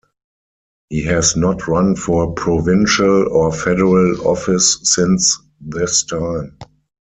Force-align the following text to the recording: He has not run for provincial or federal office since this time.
He 0.89 1.03
has 1.03 1.35
not 1.35 1.67
run 1.67 1.95
for 1.95 2.33
provincial 2.33 3.27
or 3.31 3.51
federal 3.53 4.27
office 4.27 4.79
since 4.81 5.37
this 5.59 6.03
time. 6.05 6.57